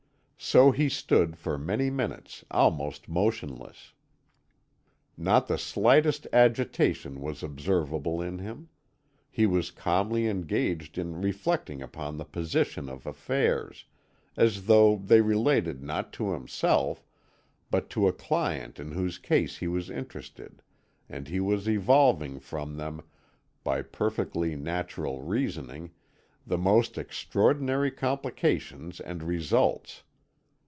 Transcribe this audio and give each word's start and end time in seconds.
So 0.43 0.71
he 0.71 0.89
stood 0.89 1.37
for 1.37 1.57
many 1.59 1.91
minutes 1.91 2.43
almost 2.49 3.07
motionless. 3.07 3.93
Not 5.15 5.47
the 5.47 5.57
slightest 5.59 6.25
agitation 6.33 7.21
was 7.21 7.43
observable 7.43 8.21
in 8.23 8.39
him; 8.39 8.67
he 9.29 9.45
was 9.45 9.69
calmly 9.69 10.25
engaged 10.27 10.97
in 10.97 11.21
reflecting 11.21 11.81
upon 11.83 12.17
the 12.17 12.25
position 12.25 12.89
of 12.89 13.05
affairs, 13.05 13.85
as 14.35 14.65
though 14.65 14.95
they 14.97 15.21
related 15.21 15.83
not 15.83 16.11
to 16.13 16.33
himself, 16.33 17.05
but 17.69 17.87
to 17.91 18.07
a 18.07 18.11
client 18.11 18.79
in 18.79 18.91
whose 18.93 19.19
case 19.19 19.57
he 19.59 19.67
was 19.67 19.91
interested, 19.91 20.63
and 21.07 21.27
he 21.27 21.39
was 21.39 21.69
evolving 21.69 22.39
from 22.39 22.75
them, 22.77 23.03
by 23.63 23.83
perfectly 23.83 24.55
natural 24.55 25.21
reasoning, 25.21 25.91
the 26.47 26.57
most 26.57 26.97
extraordinary 26.97 27.91
complications 27.91 28.99
and 28.99 29.21
results. 29.21 30.01